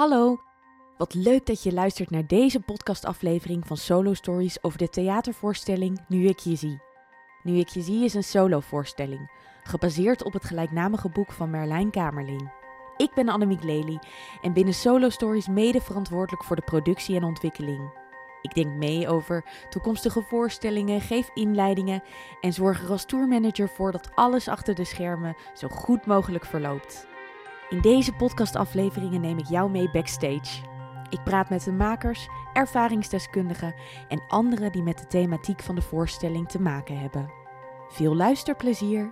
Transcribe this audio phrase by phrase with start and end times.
[0.00, 0.40] Hallo,
[0.96, 6.26] wat leuk dat je luistert naar deze podcastaflevering van Solo Stories over de theatervoorstelling Nu
[6.26, 6.80] ik je zie.
[7.42, 9.30] Nu ik je zie is een solovoorstelling,
[9.62, 12.52] gebaseerd op het gelijknamige boek van Merlijn Kamerling.
[12.96, 13.98] Ik ben Annemiek Lely
[14.42, 17.92] en binnen Solo Stories mede verantwoordelijk voor de productie en ontwikkeling.
[18.42, 22.02] Ik denk mee over toekomstige voorstellingen, geef inleidingen
[22.40, 27.08] en zorg er als tourmanager voor dat alles achter de schermen zo goed mogelijk verloopt.
[27.70, 30.62] In deze podcastafleveringen neem ik jou mee backstage.
[31.10, 33.74] Ik praat met de makers, ervaringsdeskundigen
[34.08, 37.30] en anderen die met de thematiek van de voorstelling te maken hebben.
[37.88, 39.10] Veel luisterplezier!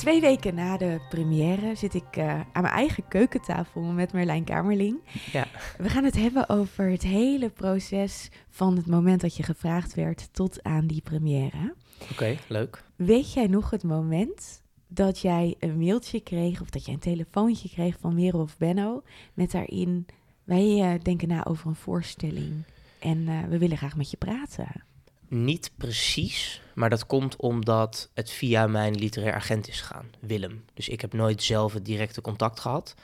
[0.00, 4.98] Twee weken na de première zit ik uh, aan mijn eigen keukentafel met Merlijn Kamerling.
[5.32, 5.46] Ja.
[5.78, 10.28] We gaan het hebben over het hele proces van het moment dat je gevraagd werd
[10.32, 11.74] tot aan die première.
[12.10, 12.84] Oké, leuk.
[12.96, 17.68] Weet jij nog het moment dat jij een mailtje kreeg of dat jij een telefoontje
[17.68, 19.02] kreeg van Merel of Benno
[19.34, 20.06] met daarin
[20.44, 22.64] wij uh, denken na over een voorstelling
[23.00, 24.88] en uh, we willen graag met je praten?
[25.30, 30.64] Niet precies, maar dat komt omdat het via mijn literair agent is gegaan, Willem.
[30.74, 32.94] Dus ik heb nooit zelf het directe contact gehad.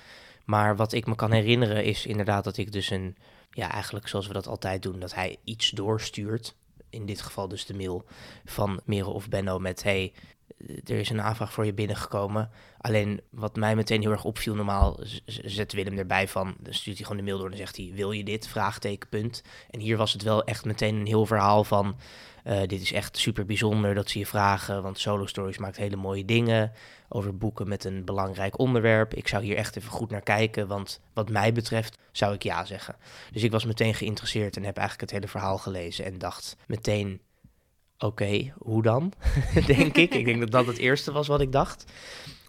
[0.44, 3.16] Maar wat ik me kan herinneren is inderdaad dat ik dus een,
[3.50, 6.54] ja, eigenlijk zoals we dat altijd doen, dat hij iets doorstuurt.
[6.90, 8.04] In dit geval dus de mail
[8.44, 10.12] van Merel of Benno met: hey,
[10.84, 12.50] er is een aanvraag voor je binnengekomen.
[12.80, 17.06] Alleen wat mij meteen heel erg opviel, normaal zet Willem erbij van, dan stuurt hij
[17.06, 18.48] gewoon de mail door en zegt hij, wil je dit?
[18.48, 19.42] Vraagteken, punt.
[19.70, 21.96] En hier was het wel echt meteen een heel verhaal van,
[22.46, 25.96] uh, dit is echt super bijzonder dat ze je vragen, want Solo Stories maakt hele
[25.96, 26.72] mooie dingen
[27.08, 29.14] over boeken met een belangrijk onderwerp.
[29.14, 32.64] Ik zou hier echt even goed naar kijken, want wat mij betreft zou ik ja
[32.64, 32.96] zeggen.
[33.32, 37.20] Dus ik was meteen geïnteresseerd en heb eigenlijk het hele verhaal gelezen en dacht meteen,
[37.98, 39.12] oké, hoe dan?
[39.66, 40.14] denk ik.
[40.14, 41.84] Ik denk dat dat het eerste was wat ik dacht.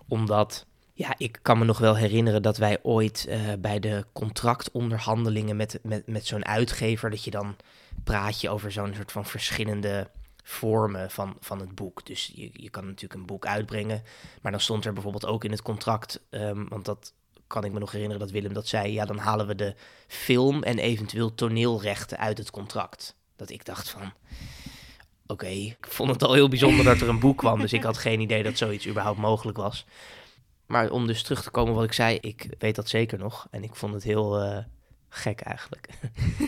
[0.08, 5.56] Omdat, ja, ik kan me nog wel herinneren dat wij ooit uh, bij de contractonderhandelingen
[5.56, 7.56] met, met, met zo'n uitgever, dat je dan
[8.04, 10.10] praat je over zo'n soort van verschillende
[10.44, 12.06] vormen van, van het boek.
[12.06, 14.04] Dus je, je kan natuurlijk een boek uitbrengen,
[14.42, 17.14] maar dan stond er bijvoorbeeld ook in het contract, um, want dat
[17.48, 19.76] kan ik me nog herinneren dat Willem dat zei, ja, dan halen we de
[20.08, 23.16] film en eventueel toneelrechten uit het contract.
[23.36, 24.14] Dat ik dacht van,
[25.44, 27.60] oké, ik vond het al heel bijzonder dat er een boek kwam.
[27.60, 29.86] Dus ik had geen idee dat zoiets überhaupt mogelijk was.
[30.66, 33.48] Maar om dus terug te komen wat ik zei, ik weet dat zeker nog.
[33.52, 34.58] En ik vond het heel uh,
[35.10, 35.90] gek eigenlijk.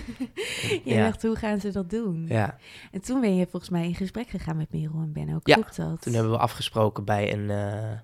[0.84, 1.04] je ja.
[1.04, 2.26] dacht, hoe gaan ze dat doen?
[2.28, 2.58] Ja.
[2.92, 5.40] En toen ben je volgens mij in gesprek gegaan met Merel en Benno.
[5.44, 6.02] Ja, dat?
[6.02, 8.00] toen hebben we afgesproken bij een uh,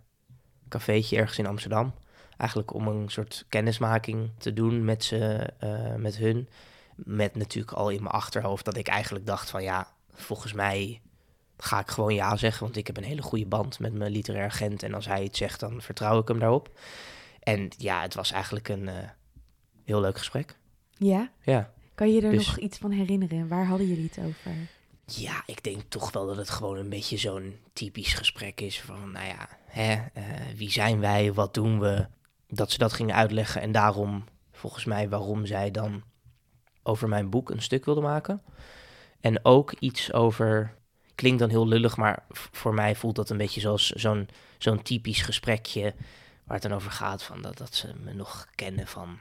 [0.69, 1.94] cafeetje ergens in Amsterdam.
[2.38, 6.50] Eigenlijk om een soort kennismaking te doen met, ze, uh, met hun.
[6.96, 11.02] Met natuurlijk al in mijn achterhoofd dat ik eigenlijk dacht van ja, volgens mij
[11.58, 14.46] ga ik gewoon ja zeggen, want ik heb een hele goede band met mijn literair
[14.46, 14.84] agent.
[14.84, 16.80] En als hij iets zegt, dan vertrouw ik hem daarop.
[17.40, 18.94] En ja, het was eigenlijk een uh,
[19.84, 20.58] heel leuk gesprek.
[20.98, 21.31] Ja?
[21.42, 21.74] Ja.
[21.96, 23.48] Kan je er dus, nog iets van herinneren?
[23.48, 24.52] Waar hadden jullie het over?
[25.06, 29.12] Ja, ik denk toch wel dat het gewoon een beetje zo'n typisch gesprek is van,
[29.12, 30.24] nou ja, hè, uh,
[30.56, 32.08] wie zijn wij, wat doen we?
[32.47, 36.03] Dat ze dat gingen uitleggen en daarom, volgens mij, waarom zij dan
[36.84, 38.42] over mijn boek een stuk wilde maken.
[39.25, 40.74] En ook iets over,
[41.16, 45.22] klinkt dan heel lullig, maar voor mij voelt dat een beetje zoals zo'n zo'n typisch
[45.22, 45.94] gesprekje
[46.44, 49.19] waar het dan over gaat van dat, dat ze me nog kennen van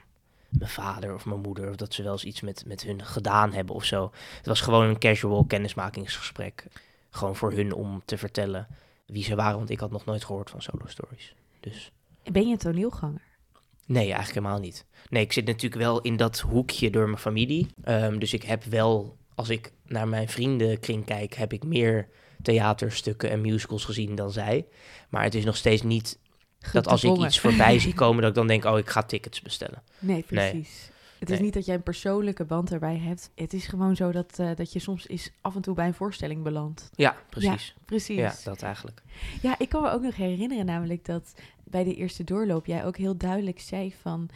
[0.48, 3.52] mijn vader of mijn moeder, of dat ze wel eens iets met, met hun gedaan
[3.52, 4.12] hebben of zo.
[4.36, 6.66] Het was gewoon een casual kennismakingsgesprek.
[7.10, 8.66] Gewoon voor hun om te vertellen
[9.06, 11.34] wie ze waren, want ik had nog nooit gehoord van solo stories.
[11.60, 11.90] Dus.
[12.32, 13.22] Ben je een toneelganger?
[13.86, 14.86] Nee, eigenlijk helemaal niet.
[15.08, 17.66] Nee, ik zit natuurlijk wel in dat hoekje door mijn familie.
[17.84, 22.08] Um, dus ik heb wel als ik naar mijn vriendenkring kijk, heb ik meer
[22.42, 24.66] theaterstukken en musicals gezien dan zij.
[25.08, 26.18] Maar het is nog steeds niet
[26.72, 29.42] dat als ik iets voorbij zie komen, dat ik dan denk, oh, ik ga tickets
[29.42, 29.82] bestellen.
[29.98, 30.92] Nee, precies.
[31.18, 33.30] Het is niet dat jij een persoonlijke band erbij hebt.
[33.34, 35.94] Het is gewoon zo dat, uh, dat je soms is af en toe bij een
[35.94, 36.90] voorstelling belandt.
[36.94, 37.74] Ja, precies.
[37.76, 38.16] Ja, precies.
[38.16, 39.02] Ja, dat eigenlijk.
[39.42, 41.34] Ja, ik kan me ook nog herinneren namelijk dat
[41.64, 44.28] bij de eerste doorloop jij ook heel duidelijk zei van...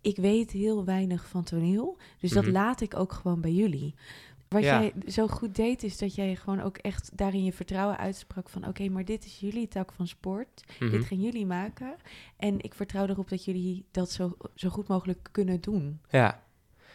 [0.00, 2.58] ik weet heel weinig van toneel, dus dat mm -hmm.
[2.58, 3.94] laat ik ook gewoon bij jullie.
[4.50, 4.80] Wat ja.
[4.80, 8.60] jij zo goed deed, is dat jij gewoon ook echt daarin je vertrouwen uitsprak van...
[8.60, 10.62] oké, okay, maar dit is jullie tak van sport.
[10.66, 10.98] Mm -hmm.
[10.98, 11.96] Dit gaan jullie maken.
[12.36, 16.00] En ik vertrouw erop dat jullie dat zo, zo goed mogelijk kunnen doen.
[16.08, 16.42] Ja.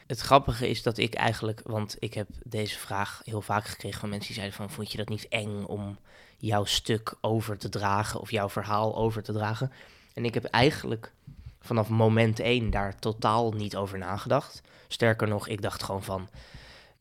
[0.08, 1.62] Het grappige is dat ik eigenlijk...
[1.66, 4.70] want ik heb deze vraag heel vaak gekregen van mensen die zeiden van...
[4.70, 5.98] vond je dat niet eng om
[6.38, 9.72] jouw stuk over te dragen of jouw verhaal over te dragen?
[10.14, 11.12] En ik heb eigenlijk
[11.60, 14.62] vanaf moment één daar totaal niet over nagedacht.
[14.88, 16.30] Sterker nog, ik dacht gewoon van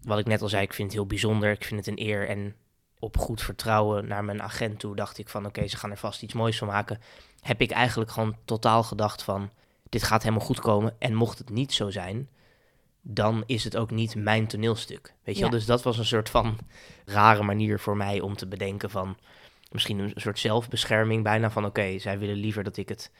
[0.06, 1.50] wat ik net al zei, ik vind het heel bijzonder.
[1.50, 2.54] Ik vind het een eer en
[2.98, 6.22] op goed vertrouwen naar mijn agent toe dacht ik van oké, ze gaan er vast
[6.22, 7.00] iets moois van maken.
[7.40, 9.50] Heb ik eigenlijk gewoon totaal gedacht van
[9.88, 10.94] dit gaat helemaal goed komen.
[10.98, 12.28] En mocht het niet zo zijn,
[13.02, 15.14] dan is het ook niet mijn toneelstuk.
[15.22, 15.48] Weet je Ja.
[15.48, 15.58] wel?
[15.58, 16.58] Dus dat was een soort van
[17.04, 19.16] rare manier voor mij om te bedenken van
[19.70, 23.10] misschien een soort zelfbescherming bijna van oké, zij willen liever dat ik het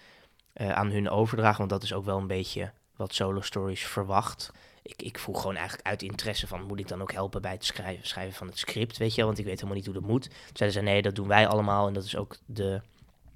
[0.53, 4.51] eh, aan hun overdraag, want dat is ook wel een beetje wat Solo Stories verwacht.
[4.87, 7.65] Ik, ik vroeg gewoon eigenlijk uit interesse van, moet ik dan ook helpen bij het
[7.65, 9.25] schrijven, schrijven van het script, weet je?
[9.25, 10.23] Want ik weet helemaal niet hoe dat moet.
[10.23, 12.81] Toen zeiden ze, nee, dat doen wij allemaal en dat is ook de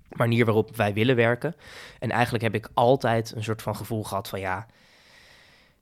[0.08, 1.56] manier waarop wij willen werken.
[1.98, 4.66] En eigenlijk heb ik altijd een soort van gevoel gehad van, ja,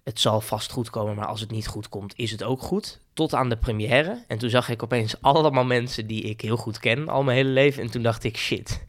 [0.03, 3.01] het zal vast goed komen, maar als het niet goed komt, is het ook goed.
[3.13, 4.25] Tot aan de première.
[4.27, 7.51] En toen zag ik opeens allemaal mensen die ik heel goed ken, al mijn hele
[7.51, 7.83] leven.
[7.83, 8.85] En toen dacht ik, shit,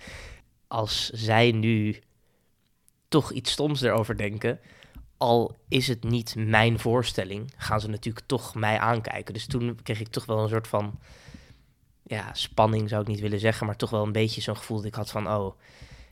[0.68, 2.00] als zij nu
[3.08, 4.60] toch iets stoms erover denken,
[5.18, 9.34] al is het niet mijn voorstelling, gaan ze natuurlijk toch mij aankijken.
[9.34, 11.00] Dus toen kreeg ik toch wel een soort van,
[12.04, 14.86] ja, spanning zou ik niet willen zeggen, maar toch wel een beetje zo'n gevoel dat
[14.86, 15.60] ik had van, oh,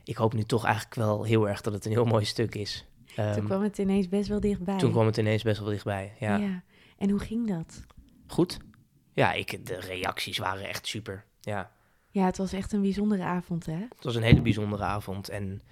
[0.04, 2.84] ik hoop nu toch eigenlijk wel heel erg dat het een heel mooi stuk is.
[3.14, 4.78] Toen Ehm, kwam het ineens best wel dichtbij.
[4.78, 6.12] toen kwam het ineens best wel dichtbij.
[6.20, 6.36] Ja.
[6.36, 6.62] ja.
[6.98, 7.84] En hoe ging dat?
[8.26, 8.58] Goed.
[9.12, 11.24] Ja, ik, de reacties waren echt super.
[11.40, 11.70] Ja,
[12.10, 13.72] Ja, het was echt een bijzondere avond, hè?
[13.94, 15.28] het was een hele bijzondere avond.
[15.28, 15.62] En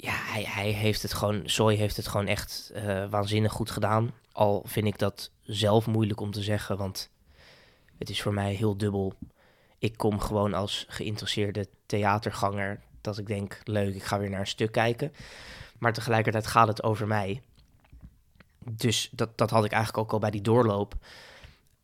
[0.00, 4.10] ja, hij, hij heeft het gewoon, Soy heeft het gewoon echt eh, waanzinnig goed gedaan.
[4.32, 7.10] Al vind ik dat zelf moeilijk om te zeggen, want
[7.98, 9.14] het is voor mij heel dubbel.
[9.78, 14.46] Ik kom gewoon als geïnteresseerde theaterganger, dat ik denk, leuk, ik ga weer naar een
[14.46, 15.12] stuk kijken.
[15.78, 17.42] Maar tegelijkertijd gaat het over mij.
[18.58, 20.94] Dus dat, dat had ik eigenlijk ook al bij die doorloop.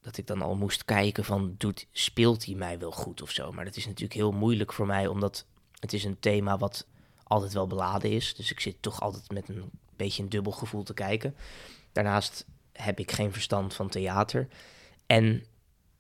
[0.01, 3.53] Dat ik dan al moest kijken van, doet, speelt hij mij wel goed of zo?
[3.53, 5.47] Maar dat is natuurlijk heel moeilijk voor mij, omdat
[5.81, 6.87] het is een thema wat
[7.25, 8.35] altijd wel beladen is.
[8.35, 11.37] Dus ik zit toch altijd met een beetje een dubbel gevoel te kijken.
[11.93, 14.49] Daarnaast heb ik geen verstand van theater.
[15.07, 15.45] En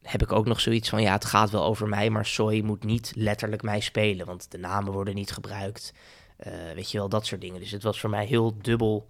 [0.02, 2.84] heb ik ook nog zoiets van, ja, het gaat wel over mij, maar Soy moet
[2.84, 5.92] niet letterlijk mij spelen, want de namen worden niet gebruikt.
[6.36, 7.60] Eh, weet je wel, dat soort dingen.
[7.60, 9.06] Dus het was voor mij heel dubbel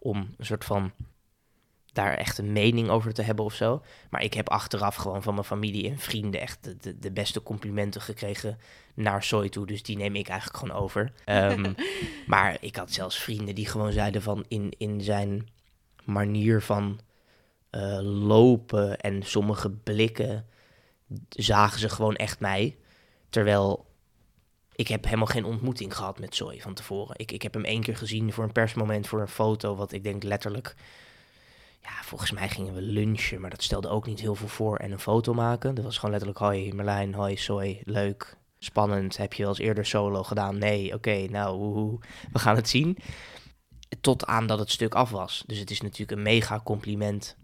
[0.00, 0.92] om een soort van
[1.94, 3.82] daar echt een mening over te hebben of zo.
[4.10, 7.42] Maar ik heb achteraf gewoon van mijn familie en vrienden echt de, de, de beste
[7.42, 8.58] complimenten gekregen
[8.94, 9.66] naar Soy toe.
[9.66, 11.12] Dus die neem ik eigenlijk gewoon over.
[11.24, 11.72] Ehm,
[12.26, 15.48] maar ik had zelfs vrienden die gewoon zeiden van in, in zijn
[16.04, 17.00] manier van
[17.70, 20.46] eh, lopen en sommige blikken
[21.28, 22.76] zagen ze gewoon echt mij.
[23.28, 23.86] Terwijl
[24.74, 27.18] ik heb helemaal geen ontmoeting gehad met Soy van tevoren.
[27.18, 30.04] Ik, ik heb hem één keer gezien voor een persmoment, voor een foto, wat ik
[30.04, 30.74] denk letterlijk...
[31.84, 34.76] Ja, volgens mij gingen we lunchen, maar dat stelde ook niet heel veel voor.
[34.76, 36.40] En een foto maken, dat was gewoon letterlijk...
[36.40, 39.16] Hoi Merlijn, hoi Soy, leuk, spannend.
[39.16, 40.58] Heb je wel eens eerder solo gedaan?
[40.58, 41.98] Nee, oké, nou, woehoe,
[42.32, 42.98] we gaan het zien.
[44.00, 45.44] Tot aan dat het stuk af was.
[45.46, 47.36] Dus het is natuurlijk een mega compliment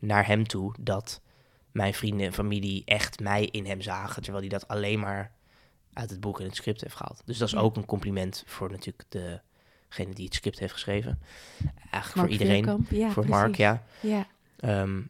[0.00, 0.74] naar hem toe...
[0.80, 1.22] dat
[1.72, 4.22] mijn vrienden en familie echt mij in hem zagen...
[4.22, 5.32] terwijl hij dat alleen maar
[5.92, 7.22] uit het boek en het script heeft gehaald.
[7.24, 9.04] Dus dat is ook een compliment voor natuurlijk
[9.88, 11.18] degene die het script heeft geschreven.
[11.90, 12.86] Eigenlijk Mark voor iedereen.
[12.90, 13.28] Ja, voor precies.
[13.40, 13.82] Mark, ja.
[14.00, 14.26] Ja.
[14.56, 15.00] Ehm,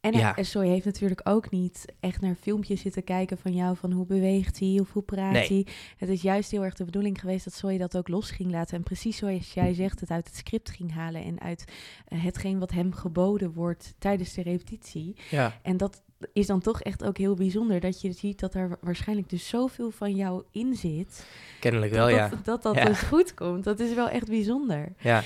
[0.00, 0.32] En Ja.
[0.36, 0.42] ja.
[0.42, 4.58] Soy heeft natuurlijk ook niet echt naar filmpjes zitten kijken van jou, van hoe beweegt
[4.58, 5.48] hij of hoe praat Nee.
[5.48, 5.66] hij.
[5.96, 8.76] Het is juist heel erg de bedoeling geweest dat Soy dat ook los ging laten.
[8.76, 11.64] En precies zoals jij zegt, het uit het script ging halen en uit
[12.06, 15.16] eh, hetgeen wat hem geboden wordt tijdens de repetitie.
[15.30, 15.58] ja.
[15.62, 16.02] En dat
[16.32, 19.48] is dan toch echt ook heel bijzonder, dat je ziet dat er wa- waarschijnlijk dus
[19.48, 21.26] zoveel van jou in zit.
[21.60, 22.30] kennelijk wel, dat, ja.
[22.44, 22.84] dat dat Ja.
[22.84, 23.64] dus goed komt.
[23.64, 24.92] Dat is wel echt bijzonder.
[24.98, 25.22] Ja,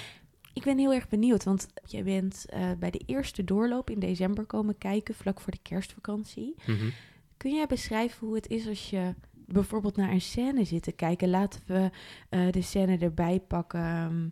[0.54, 4.44] Ik ben heel erg benieuwd, want jij bent eh, bij de eerste doorloop in december
[4.44, 6.54] komen kijken, vlak voor de kerstvakantie.
[6.66, 6.88] mhm.
[7.36, 9.14] Kun jij beschrijven hoe het is als je
[9.52, 11.30] bijvoorbeeld naar een scène zit te kijken?
[11.30, 11.90] Laten we
[12.28, 13.80] eh, de scène erbij pakken.
[13.80, 14.28] ehm,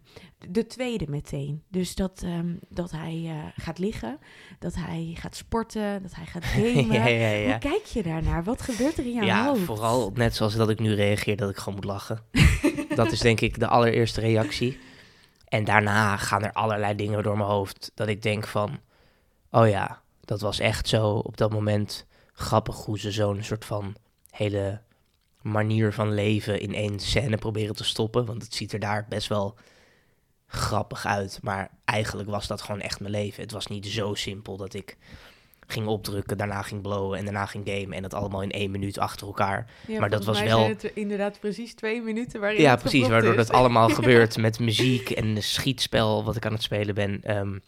[0.52, 1.62] De tweede meteen.
[1.68, 4.18] Dus dat, ehm, dat hij eh, gaat liggen,
[4.58, 6.92] dat hij gaat sporten, dat hij gaat gamen.
[6.92, 7.50] ja, ja, ja.
[7.50, 8.44] Hoe kijk je daarnaar?
[8.44, 9.60] Wat gebeurt er in jouw Ja, hoofd?
[9.60, 12.18] vooral net zoals dat ik nu reageer, dat ik gewoon moet lachen.
[12.94, 14.78] dat is denk ik de allereerste reactie.
[15.44, 17.90] En daarna gaan er allerlei dingen door mijn hoofd.
[17.94, 18.78] Dat ik denk van,
[19.50, 23.94] oh ja, dat was echt zo op dat moment grappig hoe ze zo'n soort van
[24.30, 24.80] hele
[25.42, 28.24] manier van leven in één scène proberen te stoppen.
[28.26, 29.54] Want het ziet er daar best wel
[30.46, 31.38] grappig uit.
[31.42, 33.42] Maar eigenlijk was dat gewoon echt mijn leven.
[33.42, 34.96] Het was niet zo simpel dat ik
[35.66, 37.92] ging opdrukken, daarna ging blowen en daarna ging gamen.
[37.92, 39.70] En dat allemaal in één minuut achter elkaar.
[39.86, 43.08] Ja, maar dat was wel- het inderdaad precies twee minuten waarin Ja, precies.
[43.08, 43.36] Waardoor is.
[43.36, 47.20] dat allemaal gebeurt met muziek en een schietspel wat ik aan het spelen ben.
[47.22, 47.58] Ehm,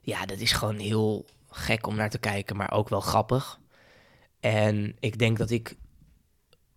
[0.00, 3.58] ja, dat is gewoon heel gek om naar te kijken, maar ook wel grappig.
[4.40, 5.74] En ik denk dat ik,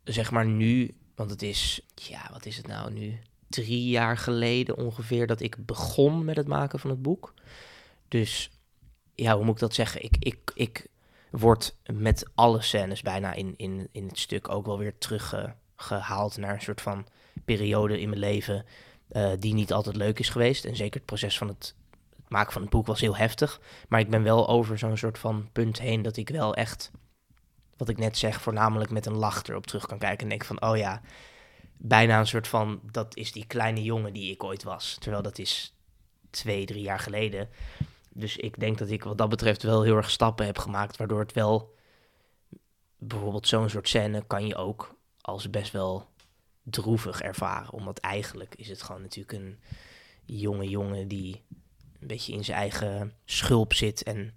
[0.03, 3.19] zeg maar nu, want het is, ja, wat is het nou nu?
[3.47, 7.33] Drie jaar geleden ongeveer dat ik begon met het maken van het boek.
[8.07, 8.49] Dus
[9.15, 10.03] ja, hoe moet ik dat zeggen?
[10.03, 10.87] Ik, ik, ik
[11.31, 16.53] wordt met alle scènes bijna in, in, in het stuk ook wel weer teruggehaald naar
[16.53, 17.07] een soort van
[17.45, 18.65] periode in mijn leven
[19.07, 20.65] eh, die niet altijd leuk is geweest.
[20.65, 21.75] En zeker het proces van het,
[22.15, 23.61] het maken van het boek was heel heftig.
[23.87, 26.91] Maar ik ben wel over zo'n soort van punt heen dat ik wel echt,
[27.81, 30.61] wat ik net zeg, voornamelijk met een lach erop terug kan kijken en denk van,
[30.61, 31.01] oh ja,
[31.77, 34.97] bijna een soort van, dat is die kleine jongen die ik ooit was.
[34.99, 35.75] Terwijl dat is
[36.29, 37.49] twee, drie jaar geleden.
[38.09, 41.19] Dus ik denk dat ik wat dat betreft wel heel erg stappen heb gemaakt, waardoor
[41.19, 41.75] het wel,
[42.97, 46.09] bijvoorbeeld zo'n soort scène kan je ook als best wel
[46.63, 47.71] droevig ervaren.
[47.71, 49.59] Omdat eigenlijk is het gewoon natuurlijk een
[50.25, 51.41] jonge jongen die
[51.99, 54.03] een beetje in zijn eigen schulp zit.
[54.03, 54.35] En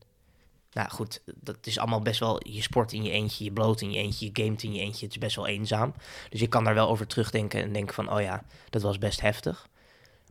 [0.75, 3.93] nou goed, dat is allemaal best wel, je sport in je eentje, je bloot in
[3.93, 5.05] je eentje, je gamet in je eentje.
[5.05, 5.95] Het is best wel eenzaam.
[6.29, 9.21] Dus ik kan daar wel over terugdenken en denken van, oh ja, dat was best
[9.21, 9.69] heftig.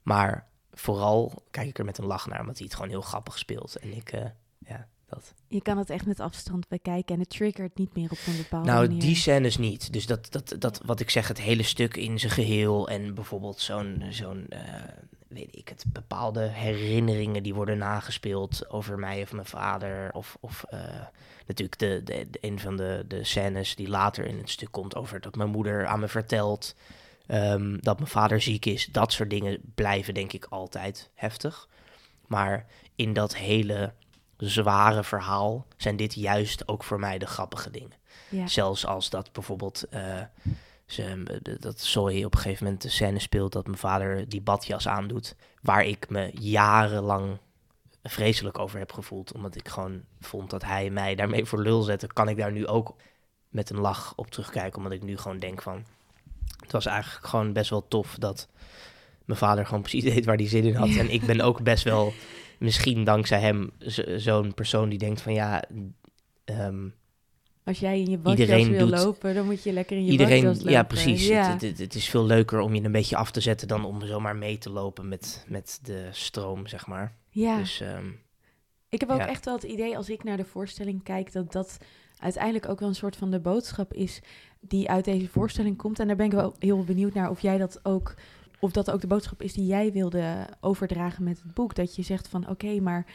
[0.04, 3.38] Maar vooral kijk ik er met een lach naar, omdat hij het gewoon heel grappig
[3.38, 3.76] speelt.
[3.76, 4.22] En ik, uh,
[4.58, 5.34] ja, dat.
[5.48, 8.68] Je kan het echt met afstand bekijken en het triggert niet meer op een bepaalde
[8.68, 8.98] nou, manier.
[8.98, 9.94] Nou, die scènes niet.
[9.94, 13.60] Dus dat, dat, dat, wat ik zeg, het hele stuk in zijn geheel en bijvoorbeeld
[13.60, 14.60] zo'n, zo'n uh,
[15.34, 20.14] weet ik het, bepaalde herinneringen die worden nagespeeld over mij of mijn vader.
[20.14, 20.80] Of, of uh,
[21.48, 24.96] natuurlijk de, de, de, een van de, de scènes die later in het stuk komt
[24.96, 26.76] over dat mijn moeder aan me vertelt
[27.28, 28.86] Um, dat mijn vader ziek is.
[28.86, 31.68] Dat soort dingen blijven denk ik altijd heftig.
[32.28, 33.94] Maar in dat hele
[34.38, 37.98] zware verhaal zijn dit juist ook voor mij de grappige dingen.
[38.30, 38.48] Ja.
[38.48, 40.22] Zelfs als dat bijvoorbeeld uh,
[40.94, 44.88] ze, dat Zoe op een gegeven moment de scène speelt dat mijn vader die badjas
[44.88, 47.38] aandoet, waar ik me jarenlang
[48.04, 52.08] vreselijk over heb gevoeld, omdat ik gewoon vond dat hij mij daarmee voor lul zette,
[52.08, 52.96] kan ik daar nu ook
[53.50, 55.86] met een lach op terugkijken, omdat ik nu gewoon denk van
[56.60, 58.48] het was eigenlijk gewoon best wel tof dat
[59.26, 60.90] mijn vader gewoon precies deed waar hij zin in had.
[60.90, 62.14] En ik ben ook best wel,
[62.60, 63.72] misschien dankzij hem,
[64.18, 65.64] zo'n persoon die denkt van ja...
[66.46, 66.94] Um,
[67.66, 70.44] als jij in je badjas wil doet, lopen, dan moet je lekker in je iedereen,
[70.44, 70.72] lopen.
[70.72, 71.28] Ja, precies.
[71.28, 71.52] Ja.
[71.52, 74.06] Het, het, het, is veel leuker om je een beetje af te zetten dan om
[74.06, 77.16] zomaar mee te lopen met, met de stroom, zeg maar.
[77.30, 77.58] Ja.
[77.58, 78.20] Dus, um,
[78.90, 81.78] ik heb ook echt wel het idee, als ik naar de voorstelling kijk, dat dat
[82.18, 84.22] uiteindelijk ook wel een soort van de boodschap is
[84.60, 86.00] die uit deze voorstelling komt.
[86.00, 88.14] En daar ben ik wel heel benieuwd naar of jij dat ook,
[88.60, 91.76] of dat ook de boodschap is die jij wilde overdragen met het boek.
[91.76, 93.06] Dat je zegt van oké, maar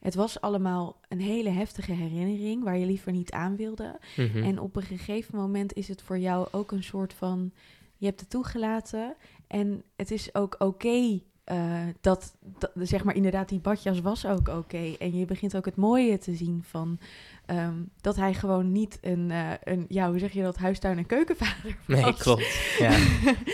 [0.00, 3.98] het was allemaal een hele heftige herinnering waar je liever niet aan wilde.
[4.16, 4.42] Mhm.
[4.42, 7.52] En op een gegeven moment is het voor jou ook een soort van,
[7.96, 11.20] je hebt het toegelaten en het is ook oké
[11.52, 14.94] uh, dat, dat, zeg maar inderdaad, die badjas was ook oké.
[14.98, 16.98] En je begint ook het mooie te zien van
[17.46, 21.06] um, dat hij gewoon niet een, uh, een, ja, hoe zeg je dat, huistuin- en
[21.06, 22.00] keukenvader was.
[22.00, 22.76] Nee, klopt.
[22.78, 22.98] Ja,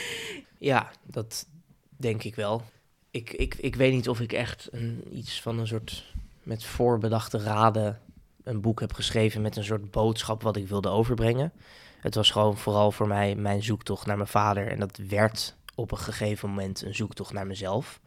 [0.59, 1.49] ja dat
[1.97, 2.63] denk ik wel.
[3.11, 7.39] Ik, ik, ik weet niet of ik echt een, iets van een soort met voorbedachte
[7.39, 8.01] raden
[8.43, 11.53] een boek heb geschreven met een soort boodschap wat ik wilde overbrengen.
[12.01, 14.69] Het was gewoon vooral voor mij mijn zoektocht naar mijn vader.
[14.69, 18.01] En dat werd op een gegeven moment een zoektocht naar mezelf.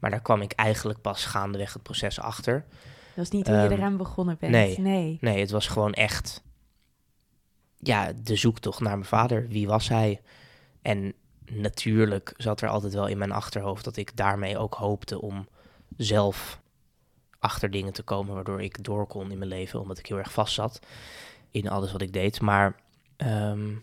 [0.00, 2.64] Maar daar kwam ik eigenlijk pas gaandeweg het proces achter.
[3.14, 4.52] Dat is niet hoe je ehm, eraan begonnen bent.
[4.52, 5.40] Nee, nee, nee.
[5.40, 6.42] het was gewoon echt
[7.78, 9.48] ja, de zoektocht naar mijn vader.
[9.48, 10.20] Wie was hij?
[10.82, 11.14] En
[11.50, 15.48] natuurlijk zat er altijd wel in mijn achterhoofd dat ik daarmee ook hoopte om
[15.96, 16.61] zelf
[17.42, 20.32] achter dingen te komen waardoor ik door kon in mijn leven, omdat ik heel erg
[20.32, 20.80] vast zat
[21.50, 22.40] in alles wat ik deed.
[22.40, 22.76] Maar
[23.16, 23.82] um,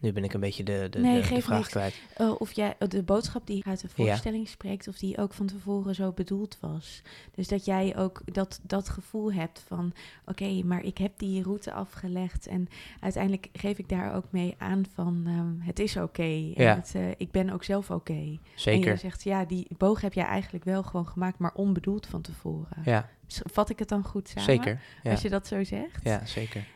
[0.00, 2.00] nu ben ik een beetje de, de, nee, de, de vraag kwijt.
[2.20, 5.94] Uh, of jij de boodschap die uit de voorstelling spreekt, of die ook van tevoren
[5.94, 7.02] zo bedoeld was.
[7.34, 9.92] Dus dat jij ook dat, dat gevoel hebt van:
[10.26, 12.46] oké, maar ik heb die route afgelegd.
[12.46, 12.68] En
[13.00, 16.04] uiteindelijk geef ik daar ook mee aan van: um, het is oké.
[16.04, 16.82] Okay, ja.
[16.96, 18.12] uh, ik ben ook zelf oké.
[18.12, 18.40] Okay.
[18.54, 18.86] Zeker.
[18.86, 22.20] En je zegt: ja, die boog heb jij eigenlijk wel gewoon gemaakt, maar onbedoeld van
[22.20, 22.82] tevoren.
[22.84, 23.08] Ja.
[23.26, 24.44] Vat ik het dan goed samen?
[24.44, 24.80] Zeker.
[25.02, 25.10] Ja.
[25.10, 26.00] Als je dat zo zegt.
[26.04, 26.66] Ja, zeker.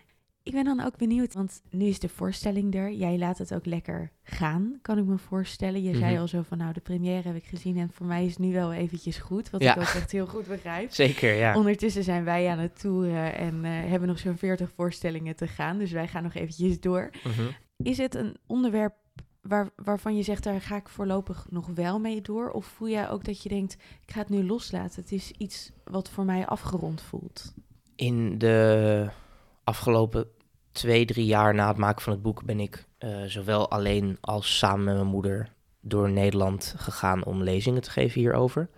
[0.45, 2.93] Ik ben dan ook benieuwd, want nu is de voorstelling er.
[2.93, 5.83] Jij laat het ook lekker gaan, kan ik me voorstellen.
[5.83, 6.21] Je zei mhm.
[6.21, 8.73] al zo van, nou, de première heb ik gezien en voor mij is nu wel
[8.73, 9.51] eventjes goed.
[9.51, 10.93] Wat ik ook echt heel goed begrijp.
[11.05, 11.57] Zeker, ja.
[11.57, 15.79] Ondertussen zijn wij aan het toeren en uh, hebben nog zo'n 40 voorstellingen te gaan.
[15.79, 17.11] Dus wij gaan nog eventjes door.
[17.25, 17.51] Mhm.
[17.77, 18.95] Is het een onderwerp
[19.41, 22.51] waar, waarvan je zegt, daar ga ik voorlopig nog wel mee door?
[22.51, 25.01] Of voel jij ook dat je denkt, ik ga het nu loslaten.
[25.01, 27.55] Het is iets wat voor mij afgerond voelt.
[27.97, 29.09] In de
[29.65, 30.29] afgelopen
[30.75, 34.59] twee, drie jaar na het maken van het boek ben ik uh, zowel alleen als
[34.59, 35.49] samen met mijn moeder
[35.81, 38.69] door Nederland gegaan om lezingen te geven hierover.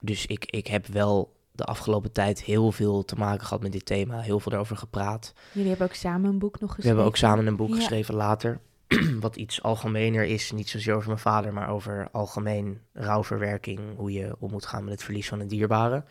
[0.00, 3.86] Dus ik, ik heb wel de afgelopen tijd heel veel te maken gehad met dit
[3.86, 5.32] thema, heel veel erover gepraat.
[5.52, 6.82] Jullie hebben ook samen een boek nog geschreven?
[6.82, 8.60] We hebben ook samen een boek geschreven later,
[9.20, 14.36] wat iets algemener is, niet zozeer over mijn vader, maar over algemeen rouwverwerking, hoe je
[14.38, 16.04] om moet gaan met het verlies van een dierbare.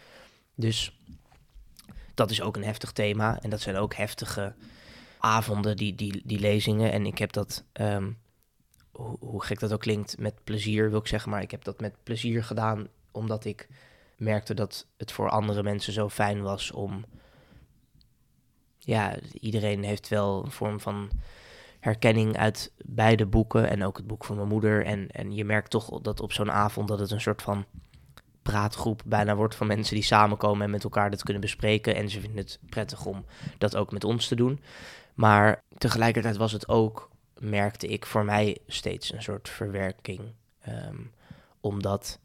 [0.55, 0.99] Dus
[2.13, 3.39] dat is ook een heftig thema.
[3.41, 4.53] En dat zijn ook heftige
[5.25, 6.91] avonden, die, die, die lezingen.
[6.91, 8.11] En ik heb dat, ehm,
[8.91, 11.31] hoe, hoe gek dat ook klinkt, met plezier wil ik zeggen.
[11.31, 13.67] Maar ik heb dat met plezier gedaan, omdat ik
[14.17, 17.05] merkte dat het voor andere mensen zo fijn was om...
[18.77, 21.09] Ja, iedereen heeft wel een vorm van
[21.79, 24.85] herkenning uit beide boeken en ook het boek van mijn moeder.
[24.85, 27.65] En, en je merkt toch dat op zo'n avond dat het een soort van
[28.41, 31.95] praatgroep bijna wordt van mensen die samenkomen en met elkaar dat kunnen bespreken.
[31.95, 33.25] En ze vinden het prettig om
[33.57, 34.59] dat ook met ons te doen.
[35.15, 40.21] Maar tegelijkertijd was het ook, merkte ik, voor mij steeds een soort verwerking.
[40.61, 40.97] Ehm,
[41.59, 42.19] omdat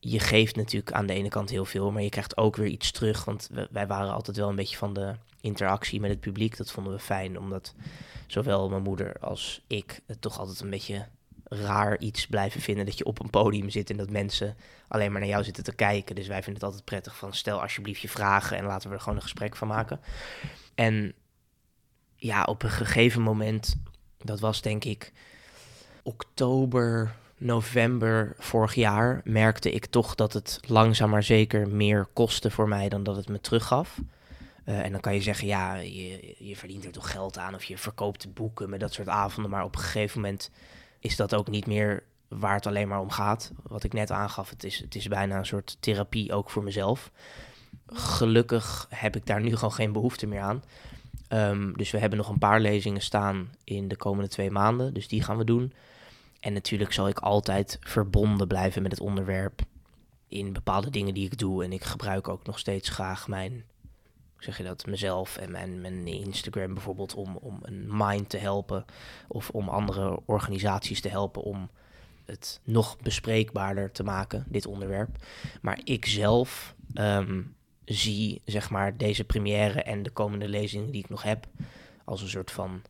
[0.00, 2.90] je geeft natuurlijk aan de ene kant heel veel, maar je krijgt ook weer iets
[2.90, 3.24] terug.
[3.24, 6.56] Want wij waren altijd wel een beetje van de interactie met het publiek.
[6.56, 7.74] Dat vonden we fijn, omdat
[8.26, 11.06] zowel mijn moeder als ik het toch altijd een beetje
[11.44, 14.56] raar iets blijven vinden dat je op een podium zit en dat mensen
[14.88, 16.14] alleen maar naar jou zitten te kijken.
[16.14, 19.00] Dus wij vinden het altijd prettig van stel alsjeblieft je vragen en laten we er
[19.00, 20.00] gewoon een gesprek van maken.
[20.74, 21.14] En
[22.18, 23.76] ja, op een gegeven moment,
[24.18, 25.12] dat was denk ik
[26.02, 32.68] oktober, november vorig jaar, merkte ik toch dat het langzaam maar zeker meer kostte voor
[32.68, 33.98] mij dan dat het me teruggaf.
[34.64, 37.64] Uh, en dan kan je zeggen, ja, je, je verdient er toch geld aan of
[37.64, 39.50] je verkoopt boeken met dat soort avonden.
[39.50, 40.50] Maar op een gegeven moment
[40.98, 43.52] is dat ook niet meer waar het alleen maar om gaat.
[43.62, 47.10] Wat ik net aangaf, het is, het is bijna een soort therapie ook voor mezelf.
[47.86, 50.62] Gelukkig heb ik daar nu gewoon geen behoefte meer aan.
[51.28, 54.94] Um, dus we hebben nog een paar lezingen staan in de komende twee maanden.
[54.94, 55.72] Dus die gaan we doen.
[56.40, 59.60] En natuurlijk zal ik altijd verbonden blijven met het onderwerp
[60.28, 61.64] in bepaalde dingen die ik doe.
[61.64, 63.64] En ik gebruik ook nog steeds graag mijn
[64.38, 68.84] zeg je dat, mezelf en mijn, mijn Instagram bijvoorbeeld om, om een mind te helpen
[69.28, 71.70] of om andere organisaties te helpen om
[72.24, 75.16] het nog bespreekbaarder te maken, dit onderwerp.
[75.62, 77.42] Maar ik zelf ehm,
[77.88, 81.48] zie zeg maar deze première en de komende lezingen die ik nog heb
[82.04, 82.82] als een soort van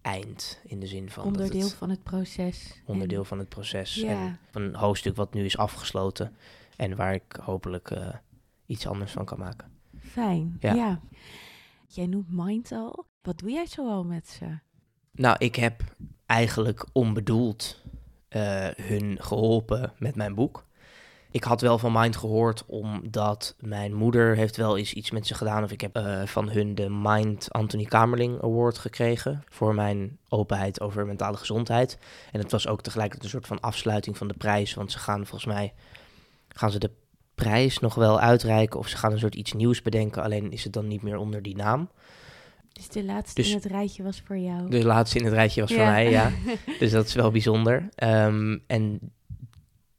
[0.00, 2.82] eind in de zin van onderdeel van het proces.
[2.84, 4.10] Onderdeel van het proces ja.
[4.10, 6.36] en een hoofdstuk wat nu is afgesloten
[6.76, 8.08] en waar ik hopelijk uh,
[8.66, 9.70] iets anders van kan maken.
[9.98, 11.00] Fijn, ja.
[11.86, 13.06] Jij noemt Mind al.
[13.22, 14.58] Wat doe jij zoal met ze?
[15.12, 15.94] Nou, ik heb
[16.26, 17.82] eigenlijk onbedoeld
[18.30, 20.66] uh, hun geholpen met mijn boek.
[21.32, 25.34] Ik had wel van Mind gehoord, omdat mijn moeder heeft wel eens iets met ze
[25.34, 25.64] gedaan.
[25.64, 30.80] Of ik heb uh, van hun de Mind Anthony Kamerling Award gekregen voor mijn openheid
[30.80, 31.98] over mentale gezondheid.
[32.32, 35.26] En het was ook tegelijkertijd een soort van afsluiting van de prijs, want ze gaan
[35.26, 35.72] volgens mij
[36.48, 36.90] gaan ze de
[37.34, 40.72] prijs nog wel uitreiken of ze gaan een soort iets nieuws bedenken, alleen is het
[40.72, 41.88] dan niet meer onder die naam.
[42.72, 44.70] Dus de laatste dus in het rijtje was voor jou?
[44.70, 46.30] De laatste in het rijtje was voor mij, ja.
[46.78, 47.88] dus dat is wel bijzonder.
[47.96, 49.12] Um, en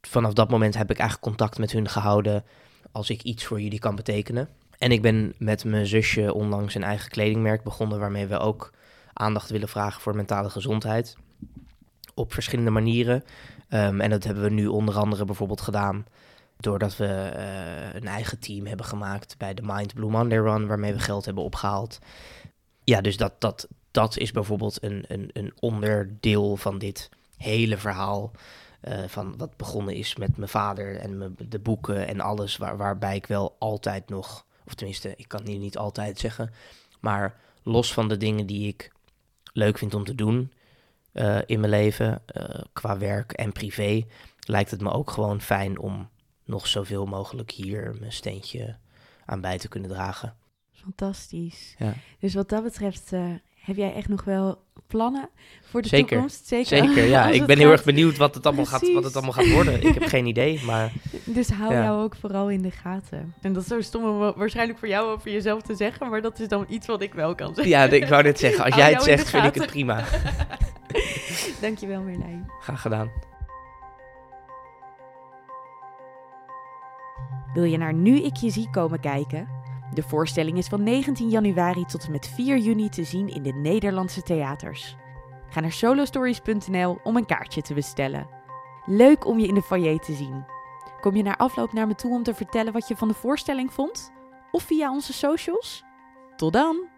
[0.08, 2.44] vanaf dat moment heb ik eigenlijk contact met hun gehouden
[2.92, 4.48] als ik iets voor jullie kan betekenen.
[4.78, 8.72] En ik ben met mijn zusje onlangs een eigen kledingmerk begonnen waarmee we ook
[9.12, 11.16] aandacht willen vragen voor mentale gezondheid.
[12.14, 13.24] Op verschillende manieren.
[13.68, 16.04] Um, en dat hebben we nu onder andere bijvoorbeeld gedaan
[16.64, 20.92] Doordat we uh, een eigen team hebben gemaakt bij de Mind Blue Monday Run, waarmee
[20.92, 21.98] we geld hebben opgehaald.
[22.84, 28.30] Ja, dus dat, dat, dat is bijvoorbeeld een, een, een onderdeel van dit hele verhaal.
[28.88, 32.76] Uh, van wat begonnen is met mijn vader en mijn, de boeken en alles, waar,
[32.76, 36.52] waarbij ik wel altijd nog, of tenminste, ik kan het niet altijd zeggen,
[37.00, 38.92] maar los van de dingen die ik
[39.52, 40.52] leuk vind om te doen
[41.12, 44.06] uh, in mijn leven, uh, qua werk en privé,
[44.40, 46.08] lijkt het me ook gewoon fijn om
[46.44, 48.76] nog zoveel mogelijk hier mijn steentje
[49.24, 50.36] aan bij te kunnen dragen.
[50.72, 51.74] Fantastisch.
[51.78, 51.94] Ja.
[52.18, 55.28] Dus wat dat betreft uh, heb jij echt nog wel plannen
[55.62, 56.46] voor de toekomst?
[56.46, 56.66] Zeker.
[56.66, 57.28] Zeker, ja.
[57.40, 59.82] ik ben heel erg benieuwd wat het, allemaal gaat, wat het allemaal gaat worden.
[59.82, 60.92] ik heb geen idee, maar...
[61.24, 63.34] Dus hou jou ook vooral in de gaten.
[63.40, 66.40] En dat is zo stom om waarschijnlijk voor jou over jezelf te zeggen, maar dat
[66.40, 67.68] is dan iets wat ik wel kan zeggen.
[67.68, 68.64] Ja, ik wou net zeggen.
[68.64, 70.04] Als jij het zegt, vind ik het prima.
[71.60, 72.50] Dankjewel, Merlijn.
[72.60, 73.10] Graag gedaan.
[77.54, 79.53] Wil je naar Nu ik je zie komen kijken?
[79.94, 83.52] De voorstelling is van 19 januari tot en met 4 juni te zien in de
[83.52, 84.96] Nederlandse theaters.
[85.48, 88.28] Ga naar solostories.nl om een kaartje te bestellen.
[88.86, 90.44] Leuk om je in de foyer te zien.
[91.00, 93.72] Kom je naar afloop naar me toe om te vertellen wat je van de voorstelling
[93.72, 94.12] vond?
[94.50, 95.84] Of via onze socials?
[96.36, 96.88] Tot dan!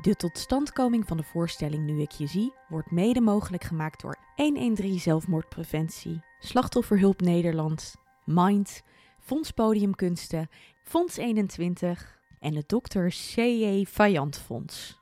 [0.00, 5.00] De totstandkoming van de voorstelling Nu ik je zie wordt mede mogelijk gemaakt door 113
[5.00, 8.82] Zelfmoordpreventie, Slachtofferhulp Nederland Mind,
[9.28, 10.48] Fonds Podiumkunsten,
[10.82, 13.06] Fonds 21 en het Dr.
[13.08, 13.84] C.J.
[13.84, 14.97] Vajant Fonds.